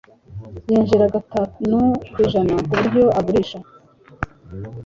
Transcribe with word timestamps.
Yinjiza 0.69 1.05
gatanu 1.15 1.79
ku 2.11 2.17
ijana 2.25 2.53
kubyo 2.69 3.03
agurisha 3.19 3.59